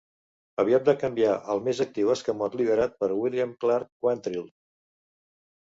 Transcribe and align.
Aviat 0.61 0.87
va 0.91 0.95
canviar 1.03 1.35
al 1.55 1.61
més 1.67 1.83
actiu 1.85 2.09
escamot 2.15 2.59
liderat 2.63 2.97
per 3.05 3.13
William 3.21 3.55
Clarke 3.65 3.95
Quantrill. 4.09 4.51